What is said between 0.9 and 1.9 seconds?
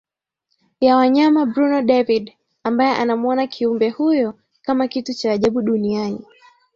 wanyama Bruno